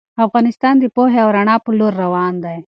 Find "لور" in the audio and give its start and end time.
1.79-1.93